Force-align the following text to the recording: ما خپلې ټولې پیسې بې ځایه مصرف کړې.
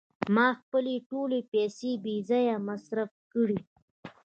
ما 0.35 0.47
خپلې 0.59 0.95
ټولې 1.09 1.39
پیسې 1.53 1.91
بې 2.03 2.15
ځایه 2.29 2.55
مصرف 2.67 3.11
کړې. 3.33 3.59